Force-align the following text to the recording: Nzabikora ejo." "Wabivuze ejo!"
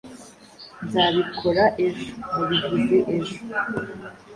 Nzabikora 0.85 1.63
ejo." 1.85 2.07
"Wabivuze 2.37 2.97
ejo!" 3.15 3.37